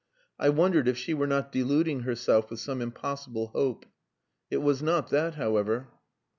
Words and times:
I 0.39 0.49
wondered 0.49 0.87
if 0.87 0.97
she 0.97 1.13
were 1.13 1.27
not 1.27 1.51
deluding 1.51 1.99
herself 1.99 2.49
with 2.49 2.59
some 2.59 2.81
impossible 2.81 3.49
hope. 3.49 3.85
It 4.49 4.57
was 4.57 4.81
not 4.81 5.11
that, 5.11 5.35
however. 5.35 5.89